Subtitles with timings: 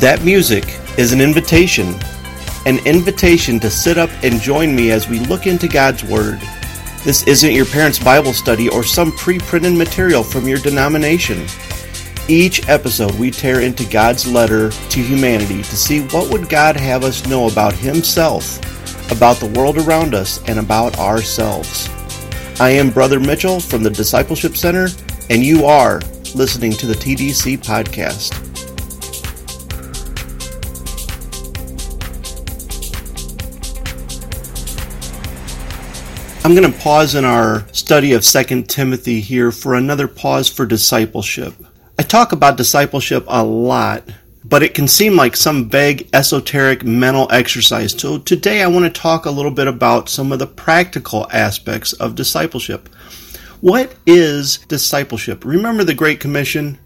[0.00, 0.64] That music
[0.96, 1.94] is an invitation,
[2.64, 6.40] an invitation to sit up and join me as we look into God's Word.
[7.04, 11.46] This isn't your parents' Bible study or some pre printed material from your denomination.
[12.28, 17.04] Each episode we tear into God's letter to humanity to see what would God have
[17.04, 18.56] us know about himself,
[19.12, 21.90] about the world around us, and about ourselves.
[22.58, 24.88] I am Brother Mitchell from the Discipleship Center,
[25.28, 26.00] and you are
[26.34, 28.49] listening to the TDC podcast.
[36.42, 40.64] I'm going to pause in our study of 2 Timothy here for another pause for
[40.64, 41.52] discipleship.
[41.98, 44.08] I talk about discipleship a lot,
[44.42, 47.92] but it can seem like some vague, esoteric mental exercise.
[47.92, 51.92] So today I want to talk a little bit about some of the practical aspects
[51.92, 52.88] of discipleship.
[53.60, 55.44] What is discipleship?
[55.44, 56.78] Remember the Great Commission?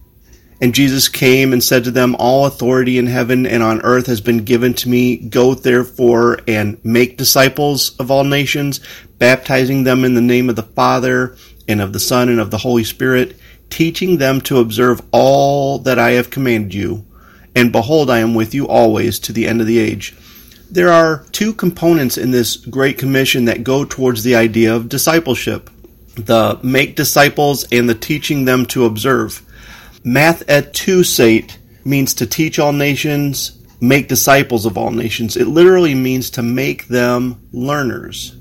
[0.65, 4.23] And Jesus came and said to them, All authority in heaven and on earth has
[4.23, 5.19] been given to me.
[5.19, 8.81] Go therefore and make disciples of all nations,
[9.19, 11.37] baptizing them in the name of the Father
[11.69, 13.37] and of the Son and of the Holy Spirit,
[13.69, 17.05] teaching them to observe all that I have commanded you.
[17.55, 20.17] And behold, I am with you always to the end of the age.
[20.71, 25.69] There are two components in this Great Commission that go towards the idea of discipleship
[26.17, 29.43] the make disciples and the teaching them to observe.
[30.05, 35.35] Matheteusate means to teach all nations, make disciples of all nations.
[35.37, 38.37] It literally means to make them learners.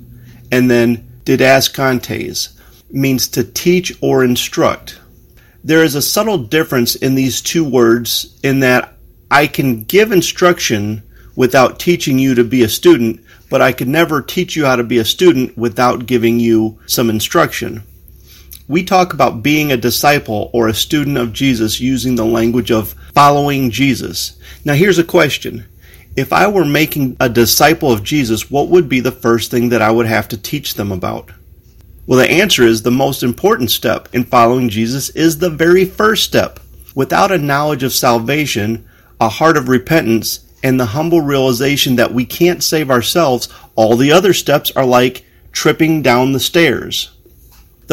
[0.52, 2.59] And then didaskontes
[2.91, 5.00] means to teach or instruct.
[5.64, 8.97] There is a subtle difference in these two words in that
[9.31, 11.02] I can give instruction
[11.38, 14.84] without teaching you to be a student, but I could never teach you how to
[14.84, 17.84] be a student without giving you some instruction
[18.67, 22.94] we talk about being a disciple or a student of Jesus using the language of
[23.14, 24.40] following Jesus.
[24.63, 25.66] Now, here's a question.
[26.16, 29.81] If I were making a disciple of Jesus, what would be the first thing that
[29.81, 31.31] I would have to teach them about?
[32.06, 36.24] Well, the answer is the most important step in following Jesus is the very first
[36.24, 36.59] step.
[36.95, 38.88] Without a knowledge of salvation,
[39.19, 44.12] a heart of repentance, and the humble realization that we can't save ourselves, all the
[44.12, 47.12] other steps are like tripping down the stairs.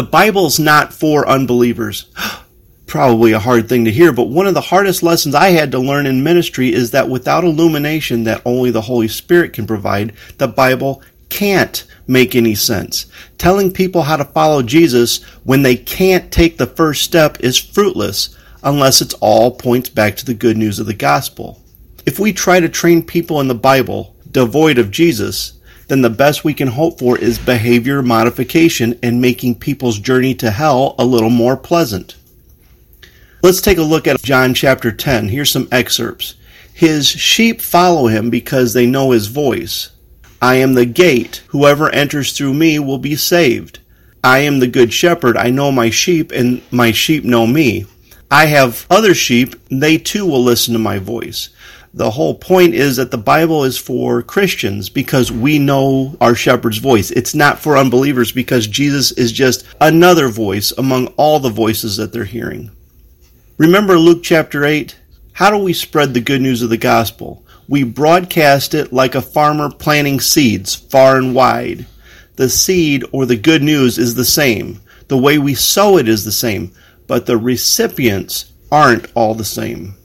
[0.01, 2.07] The Bible's not for unbelievers.
[2.87, 5.79] Probably a hard thing to hear, but one of the hardest lessons I had to
[5.79, 10.49] learn in ministry is that without illumination that only the Holy Spirit can provide, the
[10.49, 13.13] Bible can't make any sense.
[13.37, 18.35] Telling people how to follow Jesus when they can't take the first step is fruitless
[18.63, 21.61] unless it's all points back to the good news of the gospel.
[22.07, 25.60] If we try to train people in the Bible devoid of Jesus,
[25.91, 30.53] then the best we can hope for is behavior modification and making people's journey to
[30.53, 32.15] hell a little more pleasant.
[33.43, 35.31] Let's take a look at John chapter 10.
[35.31, 36.35] Here's some excerpts.
[36.73, 39.91] His sheep follow him because they know his voice.
[40.41, 41.43] I am the gate.
[41.49, 43.81] Whoever enters through me will be saved.
[44.23, 45.37] I am the good shepherd.
[45.37, 47.87] I know my sheep, and my sheep know me.
[48.31, 49.57] I have other sheep.
[49.71, 51.49] They too will listen to my voice
[51.93, 56.79] the whole point is that the Bible is for Christians because we know our shepherd's
[56.79, 57.11] voice.
[57.11, 62.13] It's not for unbelievers because Jesus is just another voice among all the voices that
[62.13, 62.71] they're hearing.
[63.59, 64.97] Remember Luke chapter 8?
[65.33, 67.45] How do we spread the good news of the gospel?
[67.69, 71.87] We broadcast it like a farmer planting seeds far and wide.
[72.37, 74.81] The seed or the good news is the same.
[75.09, 76.73] The way we sow it is the same,
[77.09, 79.97] but the recipients aren't all the same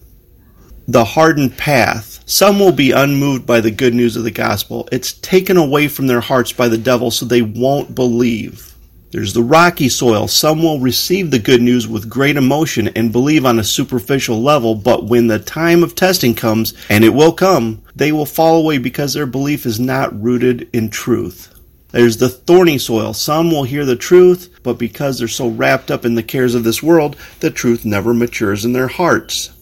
[0.87, 2.23] the hardened path.
[2.27, 4.87] Some will be unmoved by the good news of the gospel.
[4.91, 8.75] It's taken away from their hearts by the devil so they won't believe.
[9.11, 10.27] There's the rocky soil.
[10.27, 14.75] Some will receive the good news with great emotion and believe on a superficial level,
[14.75, 18.77] but when the time of testing comes, and it will come, they will fall away
[18.77, 21.53] because their belief is not rooted in truth.
[21.91, 23.13] There's the thorny soil.
[23.13, 26.65] Some will hear the truth, but because they're so wrapped up in the cares of
[26.65, 29.54] this world, the truth never matures in their hearts.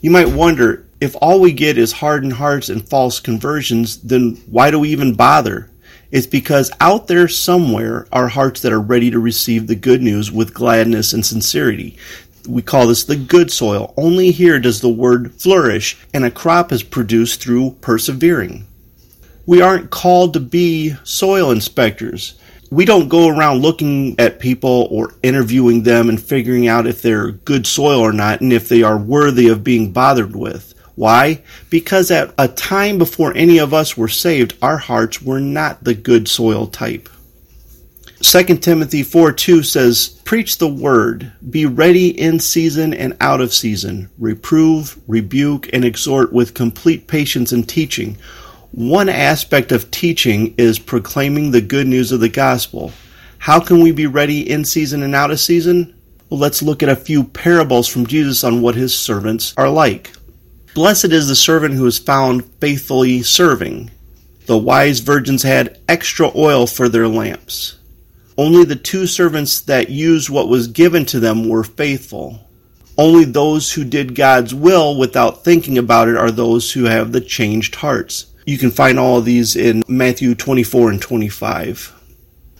[0.00, 4.70] You might wonder if all we get is hardened hearts and false conversions, then why
[4.70, 5.70] do we even bother?
[6.10, 10.30] It's because out there somewhere are hearts that are ready to receive the good news
[10.30, 11.96] with gladness and sincerity.
[12.48, 13.92] We call this the good soil.
[13.96, 18.66] Only here does the word flourish, and a crop is produced through persevering.
[19.46, 22.38] We aren't called to be soil inspectors
[22.70, 27.32] we don't go around looking at people or interviewing them and figuring out if they're
[27.32, 30.74] good soil or not and if they are worthy of being bothered with.
[30.94, 31.42] Why?
[31.70, 35.94] Because at a time before any of us were saved, our hearts were not the
[35.94, 37.08] good soil type.
[38.20, 43.54] 2 Timothy 4 2 says, Preach the word, be ready in season and out of
[43.54, 48.18] season, reprove, rebuke, and exhort with complete patience and teaching.
[48.72, 52.92] One aspect of teaching is proclaiming the good news of the gospel.
[53.38, 55.94] How can we be ready in season and out of season?
[56.28, 60.12] Well, let's look at a few parables from Jesus on what his servants are like.
[60.74, 63.90] Blessed is the servant who is found faithfully serving.
[64.44, 67.78] The wise virgins had extra oil for their lamps.
[68.36, 72.46] Only the two servants that used what was given to them were faithful.
[72.98, 77.20] Only those who did God's will without thinking about it are those who have the
[77.20, 78.26] changed hearts.
[78.48, 81.92] You can find all of these in Matthew 24 and 25.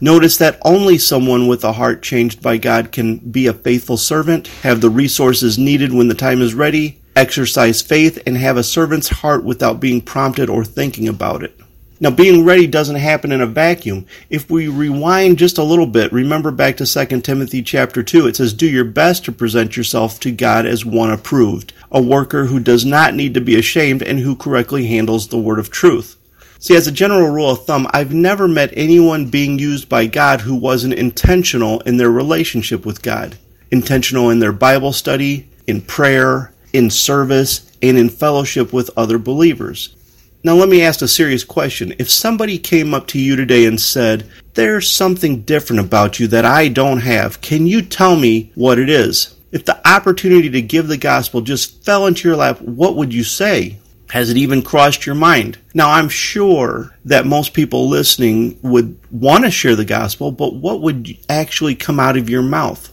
[0.02, 4.48] Notice that only someone with a heart changed by God can be a faithful servant,
[4.60, 9.08] have the resources needed when the time is ready, exercise faith, and have a servant's
[9.08, 11.58] heart without being prompted or thinking about it.
[12.00, 14.06] Now, being ready doesn't happen in a vacuum.
[14.30, 18.36] If we rewind just a little bit, remember back to 2 Timothy chapter 2, it
[18.36, 22.60] says, Do your best to present yourself to God as one approved, a worker who
[22.60, 26.16] does not need to be ashamed and who correctly handles the word of truth.
[26.60, 30.42] See, as a general rule of thumb, I've never met anyone being used by God
[30.42, 33.38] who wasn't intentional in their relationship with God,
[33.72, 39.96] intentional in their Bible study, in prayer, in service, and in fellowship with other believers.
[40.44, 41.94] Now, let me ask a serious question.
[41.98, 46.44] If somebody came up to you today and said, There's something different about you that
[46.44, 49.34] I don't have, can you tell me what it is?
[49.50, 53.24] If the opportunity to give the gospel just fell into your lap, what would you
[53.24, 53.78] say?
[54.10, 55.58] Has it even crossed your mind?
[55.74, 60.80] Now, I'm sure that most people listening would want to share the gospel, but what
[60.80, 62.92] would actually come out of your mouth?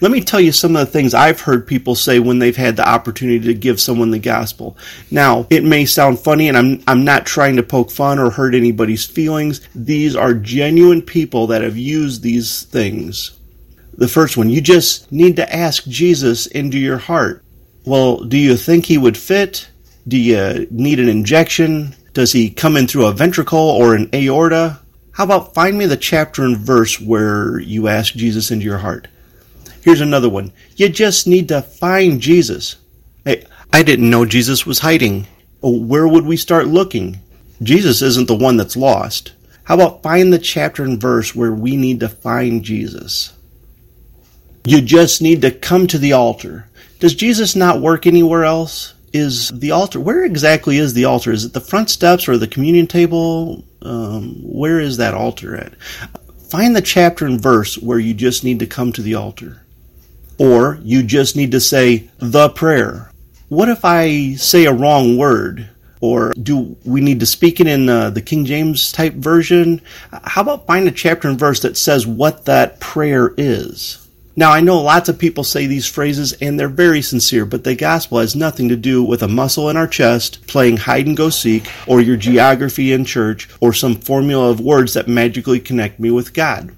[0.00, 2.76] Let me tell you some of the things I've heard people say when they've had
[2.76, 4.76] the opportunity to give someone the gospel.
[5.10, 8.54] Now, it may sound funny and I'm I'm not trying to poke fun or hurt
[8.54, 9.60] anybody's feelings.
[9.74, 13.32] These are genuine people that have used these things.
[13.94, 17.42] The first one, you just need to ask Jesus into your heart.
[17.84, 19.68] Well, do you think he would fit?
[20.06, 21.96] Do you need an injection?
[22.12, 24.78] Does he come in through a ventricle or an aorta?
[25.10, 29.08] How about find me the chapter and verse where you ask Jesus into your heart?
[29.88, 30.52] Here's another one.
[30.76, 32.76] You just need to find Jesus.
[33.24, 35.26] Hey, I didn't know Jesus was hiding.
[35.62, 37.20] Oh, where would we start looking?
[37.62, 39.32] Jesus isn't the one that's lost.
[39.64, 43.32] How about find the chapter and verse where we need to find Jesus?
[44.66, 46.68] You just need to come to the altar.
[46.98, 48.92] Does Jesus not work anywhere else?
[49.14, 51.32] Is the altar, where exactly is the altar?
[51.32, 53.64] Is it the front steps or the communion table?
[53.80, 55.80] Um, where is that altar at?
[56.50, 59.62] Find the chapter and verse where you just need to come to the altar.
[60.38, 63.10] Or you just need to say the prayer.
[63.48, 65.68] What if I say a wrong word?
[66.00, 69.80] Or do we need to speak it in uh, the King James type version?
[70.12, 74.04] How about find a chapter and verse that says what that prayer is?
[74.36, 77.74] Now, I know lots of people say these phrases and they're very sincere, but the
[77.74, 81.28] gospel has nothing to do with a muscle in our chest, playing hide and go
[81.28, 86.12] seek, or your geography in church, or some formula of words that magically connect me
[86.12, 86.72] with God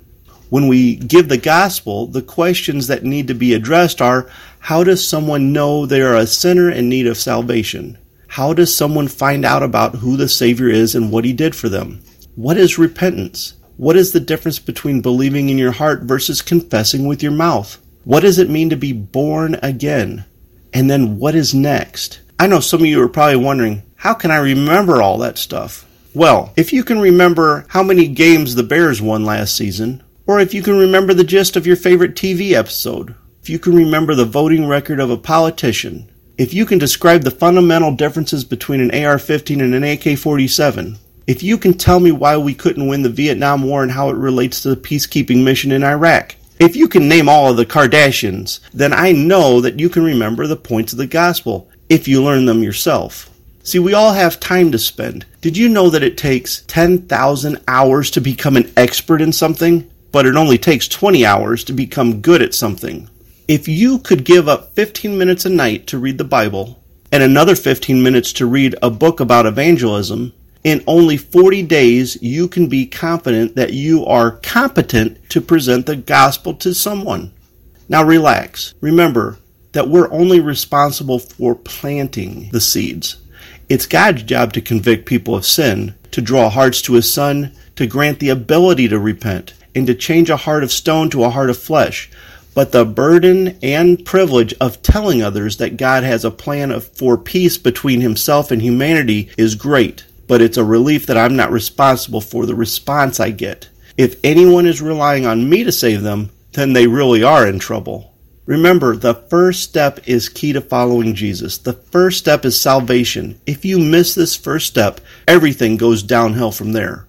[0.50, 5.06] when we give the gospel, the questions that need to be addressed are how does
[5.06, 7.97] someone know they are a sinner in need of salvation?
[8.26, 11.69] How does someone find out about who the Savior is and what He did for
[11.69, 12.02] them?
[12.35, 13.55] What is repentance?
[13.76, 17.81] What is the difference between believing in your heart versus confessing with your mouth?
[18.05, 20.24] What does it mean to be born again?
[20.72, 22.20] And then what is next?
[22.39, 25.86] I know some of you are probably wondering, how can I remember all that stuff?
[26.13, 30.55] Well, if you can remember how many games the Bears won last season, or if
[30.55, 34.25] you can remember the gist of your favorite TV episode, if you can remember the
[34.25, 36.08] voting record of a politician,
[36.39, 40.99] if you can describe the fundamental differences between an AR 15 and an AK 47,
[41.27, 44.15] if you can tell me why we couldn't win the Vietnam War and how it
[44.15, 48.60] relates to the peacekeeping mission in Iraq, if you can name all of the Kardashians,
[48.72, 52.44] then I know that you can remember the points of the gospel if you learn
[52.44, 53.29] them yourself.
[53.65, 55.27] See, we all have time to spend.
[55.41, 59.91] Did you know that it takes 10,000 hours to become an expert in something?
[60.12, 63.08] But it only takes 20 hours to become good at something.
[63.48, 67.56] If you could give up 15 minutes a night to read the Bible and another
[67.56, 72.86] 15 minutes to read a book about evangelism, in only 40 days you can be
[72.86, 77.32] confident that you are competent to present the gospel to someone.
[77.88, 78.74] Now relax.
[78.81, 79.38] Remember
[79.72, 83.17] that we're only responsible for planting the seeds.
[83.69, 87.86] It's God's job to convict people of sin, to draw hearts to His Son, to
[87.86, 91.50] grant the ability to repent, and to change a heart of stone to a heart
[91.50, 92.10] of flesh.
[92.55, 97.17] But the burden and privilege of telling others that God has a plan of, for
[97.17, 100.05] peace between himself and humanity is great.
[100.27, 103.69] But it's a relief that I'm not responsible for the response I get.
[103.96, 108.10] If anyone is relying on me to save them, then they really are in trouble.
[108.46, 111.58] Remember, the first step is key to following Jesus.
[111.58, 113.41] The first step is salvation.
[113.46, 117.06] If you miss this first step, everything goes downhill from there.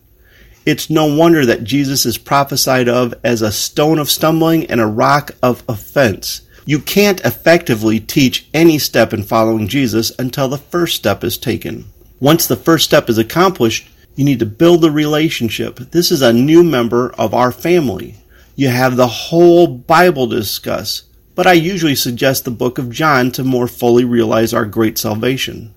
[0.64, 4.86] It's no wonder that Jesus is prophesied of as a stone of stumbling and a
[4.86, 6.42] rock of offense.
[6.66, 11.86] You can't effectively teach any step in following Jesus until the first step is taken.
[12.20, 15.78] Once the first step is accomplished, you need to build a relationship.
[15.78, 18.18] This is a new member of our family.
[18.56, 21.04] You have the whole Bible to discuss,
[21.34, 25.74] but I usually suggest the book of John to more fully realize our great salvation.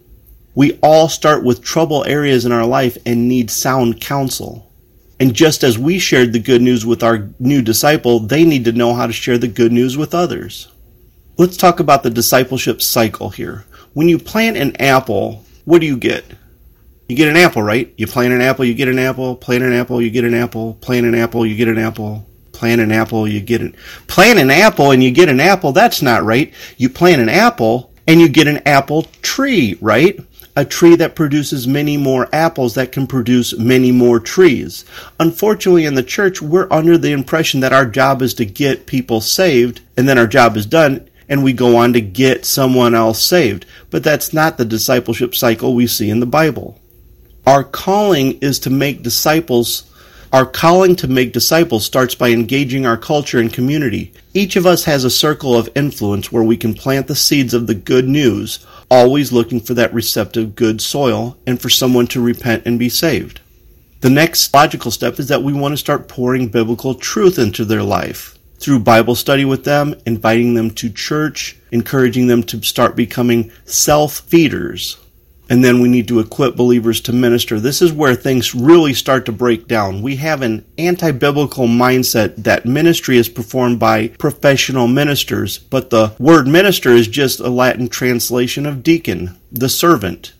[0.55, 4.64] We all start with trouble areas in our life and need sound counsel.
[5.21, 8.73] And just as we shared the good news with our new disciple, they need to
[8.73, 10.69] know how to share the good news with others.
[11.37, 13.65] Let's talk about the discipleship cycle here.
[13.93, 16.25] When you plant an apple, what do you get?
[17.09, 17.93] You get an apple, right?
[17.97, 20.75] You plant an apple, you get an apple, plant an apple, you get an apple,
[20.75, 24.51] plant an apple, you get an apple, plant an apple, you get an plant an
[24.51, 26.53] apple and you get an apple, that's not right.
[26.77, 30.19] You plant an apple and you get an apple tree, right?
[30.57, 34.85] A tree that produces many more apples that can produce many more trees.
[35.19, 39.21] Unfortunately, in the church, we're under the impression that our job is to get people
[39.21, 43.25] saved, and then our job is done, and we go on to get someone else
[43.25, 43.67] saved.
[43.91, 46.81] But that's not the discipleship cycle we see in the Bible.
[47.47, 49.91] Our calling is to make disciples.
[50.35, 54.13] Our calling to make disciples starts by engaging our culture and community.
[54.35, 57.69] Each of us has a circle of influence where we can plant the seeds of
[57.69, 62.65] the good news always looking for that receptive, good soil and for someone to repent
[62.67, 63.43] and be saved.
[64.01, 67.85] The next logical step is that we want to start pouring biblical truth into their
[67.85, 73.53] life through Bible study with them, inviting them to church, encouraging them to start becoming
[73.67, 74.97] self feeders
[75.49, 77.61] and then we need to equip believers to minister.
[77.61, 80.03] This is where things really start to break down.
[80.03, 86.15] We have an anti biblical mindset that ministry is performed by professional ministers, but the
[86.19, 90.33] word minister is just a Latin translation of deacon, the servant.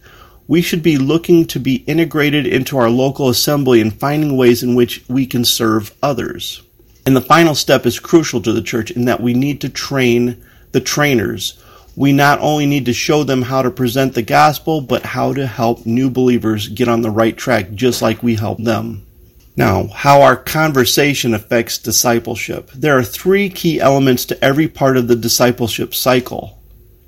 [0.47, 4.75] We should be looking to be integrated into our local assembly and finding ways in
[4.75, 6.63] which we can serve others.
[7.07, 10.43] And the final step is crucial to the church in that we need to train
[10.73, 11.63] the trainers
[11.97, 15.47] we not only need to show them how to present the gospel, but how to
[15.47, 19.07] help new believers get on the right track, just like we help them.
[19.57, 22.71] Now, how our conversation affects discipleship.
[22.73, 26.61] There are three key elements to every part of the discipleship cycle.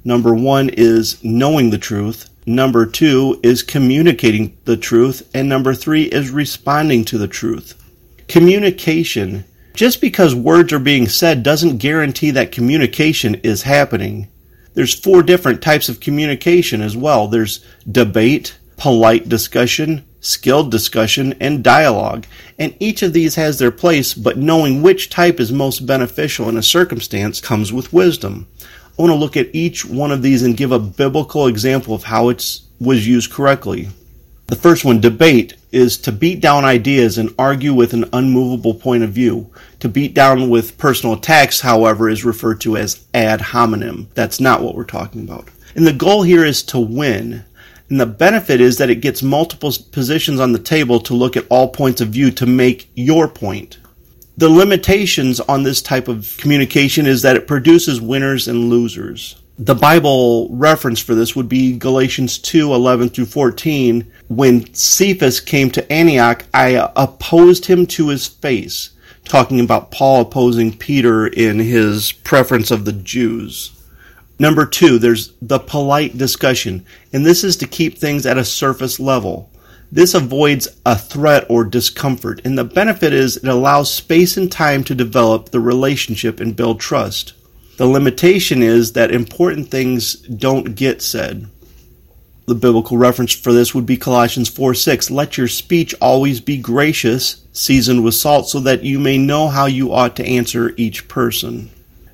[0.04, 2.30] Number one is knowing the truth.
[2.46, 5.28] Number two is communicating the truth.
[5.34, 7.74] And number three is responding to the truth.
[8.28, 9.44] Communication.
[9.74, 14.28] Just because words are being said doesn't guarantee that communication is happening
[14.76, 17.28] there's four different types of communication as well.
[17.28, 22.26] There's debate, polite discussion, skilled discussion, and dialogue.
[22.58, 26.58] And each of these has their place, but knowing which type is most beneficial in
[26.58, 28.48] a circumstance comes with wisdom.
[28.98, 32.04] I want to look at each one of these and give a biblical example of
[32.04, 33.88] how it was used correctly.
[34.48, 39.02] The first one, debate, is to beat down ideas and argue with an unmovable point
[39.02, 39.52] of view.
[39.80, 44.08] To beat down with personal attacks, however, is referred to as ad hominem.
[44.14, 45.48] That's not what we're talking about.
[45.74, 47.44] And the goal here is to win.
[47.90, 51.46] And the benefit is that it gets multiple positions on the table to look at
[51.50, 53.78] all points of view to make your point.
[54.38, 59.74] The limitations on this type of communication is that it produces winners and losers the
[59.74, 64.10] Bible reference for this would be Galatians 2 11 through 14.
[64.28, 68.90] When Cephas came to Antioch, I opposed him to his face,
[69.24, 73.72] talking about Paul opposing Peter in his preference of the Jews.
[74.38, 76.84] Number two, there's the polite discussion,
[77.14, 79.50] and this is to keep things at a surface level.
[79.90, 84.84] This avoids a threat or discomfort, and the benefit is it allows space and time
[84.84, 87.32] to develop the relationship and build trust.
[87.76, 91.48] The limitation is that important things don't get said.
[92.46, 95.10] The biblical reference for this would be Colossians 4 6.
[95.10, 99.66] Let your speech always be gracious, seasoned with salt, so that you may know how
[99.66, 101.70] you ought to answer each person.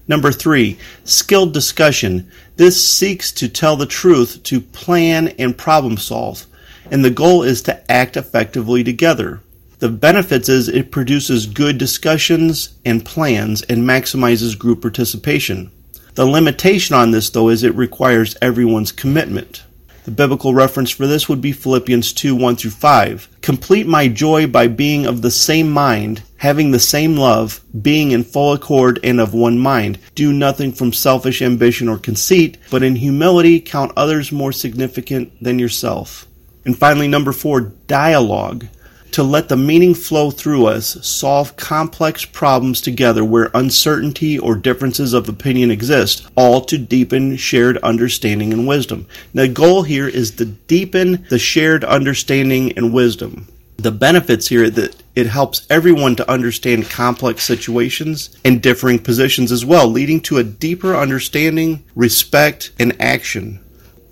[0.09, 2.31] Number three, skilled discussion.
[2.57, 6.47] This seeks to tell the truth, to plan and problem solve,
[6.91, 9.41] and the goal is to act effectively together.
[9.83, 15.73] The benefits is it produces good discussions and plans and maximizes group participation.
[16.15, 19.65] The limitation on this, though, is it requires everyone's commitment.
[20.05, 23.29] The biblical reference for this would be Philippians 2 1 through 5.
[23.41, 28.23] Complete my joy by being of the same mind, having the same love, being in
[28.23, 29.99] full accord and of one mind.
[30.15, 35.59] Do nothing from selfish ambition or conceit, but in humility count others more significant than
[35.59, 36.29] yourself.
[36.65, 38.69] And finally, number four, dialogue.
[39.13, 45.13] To let the meaning flow through us, solve complex problems together where uncertainty or differences
[45.13, 49.07] of opinion exist, all to deepen shared understanding and wisdom.
[49.35, 53.49] The goal here is to deepen the shared understanding and wisdom.
[53.77, 59.65] The benefits here that it helps everyone to understand complex situations and differing positions as
[59.65, 63.63] well, leading to a deeper understanding, respect, and action.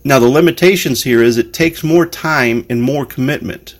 [0.04, 3.76] Now the limitations here is it takes more time and more commitment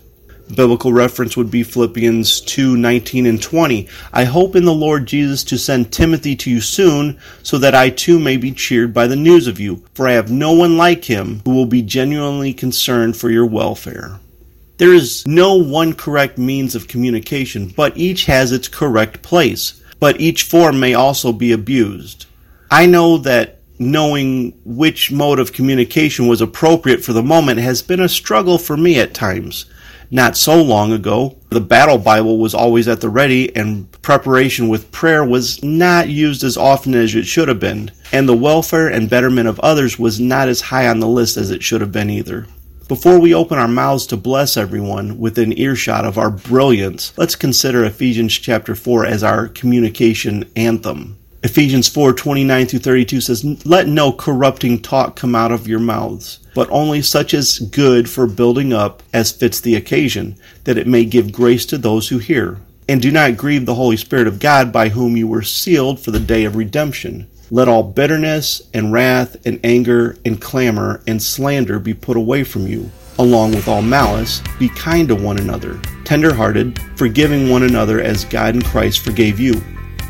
[0.55, 3.87] biblical reference would be Philippians 2 19 and 20.
[4.13, 7.89] I hope in the Lord Jesus to send Timothy to you soon, so that I
[7.89, 11.05] too may be cheered by the news of you, for I have no one like
[11.05, 14.19] him who will be genuinely concerned for your welfare.
[14.77, 19.81] There is no one correct means of communication, but each has its correct place.
[19.99, 22.25] But each form may also be abused.
[22.71, 27.99] I know that knowing which mode of communication was appropriate for the moment has been
[27.99, 29.65] a struggle for me at times
[30.11, 31.37] not so long ago.
[31.49, 36.43] The battle Bible was always at the ready, and preparation with prayer was not used
[36.43, 40.19] as often as it should have been, and the welfare and betterment of others was
[40.19, 42.45] not as high on the list as it should have been either.
[42.89, 47.85] Before we open our mouths to bless everyone within earshot of our brilliance, let's consider
[47.85, 51.17] Ephesians chapter 4 as our communication anthem.
[51.43, 56.41] Ephesians 4 29 through 32 says, Let no corrupting talk come out of your mouths
[56.53, 61.05] but only such as good for building up as fits the occasion, that it may
[61.05, 62.57] give grace to those who hear.
[62.89, 66.11] And do not grieve the Holy Spirit of God, by whom you were sealed for
[66.11, 67.27] the day of redemption.
[67.49, 72.67] Let all bitterness and wrath and anger and clamor and slander be put away from
[72.67, 74.41] you, along with all malice.
[74.59, 79.39] Be kind to one another, tender hearted, forgiving one another as God in Christ forgave
[79.39, 79.61] you.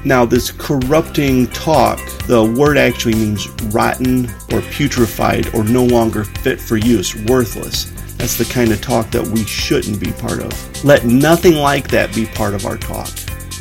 [0.03, 6.59] Now, this corrupting talk, the word actually means rotten or putrefied or no longer fit
[6.59, 7.91] for use, worthless.
[8.17, 10.83] That's the kind of talk that we shouldn't be part of.
[10.83, 13.09] Let nothing like that be part of our talk.